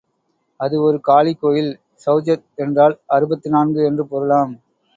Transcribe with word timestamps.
அது 0.59 0.75
ஒரு 0.81 0.97
காளி 1.01 1.33
கோயில் 1.33 1.69
சவுசத் 2.05 2.47
என்றால் 2.55 2.95
அறுபத்தி 3.07 3.49
நான்கு 3.49 3.81
என்று 3.83 4.05
பொருளாம். 4.07 4.53